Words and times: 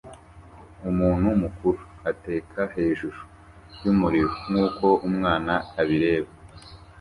Umuntu 0.89 1.27
mukuru 1.41 1.81
ateka 2.11 2.59
hejuru 2.75 3.19
yumuriro 3.83 4.31
nkuko 4.49 4.85
umwana 5.07 5.53
abireba 5.79 6.31